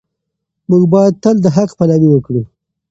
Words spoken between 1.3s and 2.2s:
د حق پلوي